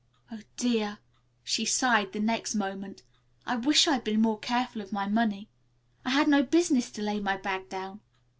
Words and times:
"Oh, 0.31 0.39
dear," 0.57 0.97
she 1.43 1.63
sighed 1.63 2.11
the 2.11 2.19
next 2.19 2.55
moment, 2.55 3.03
"I 3.45 3.55
wish 3.55 3.87
I'd 3.87 4.03
been 4.03 4.19
more 4.19 4.39
careful 4.39 4.81
of 4.81 4.91
my 4.91 5.07
money. 5.07 5.47
I 6.03 6.09
had 6.09 6.27
no 6.27 6.41
business 6.41 6.89
to 6.93 7.03
lay 7.03 7.19
my 7.19 7.37
bag 7.37 7.69
down. 7.69 7.99